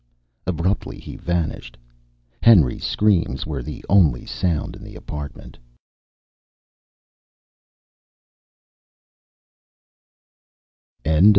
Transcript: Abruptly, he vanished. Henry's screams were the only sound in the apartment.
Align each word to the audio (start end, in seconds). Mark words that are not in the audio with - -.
Abruptly, 0.47 0.97
he 0.97 1.15
vanished. 1.15 1.77
Henry's 2.41 2.83
screams 2.83 3.45
were 3.45 3.61
the 3.61 3.85
only 3.87 4.25
sound 4.25 4.75
in 4.75 4.83
the 4.83 4.95
apartment. 4.95 5.59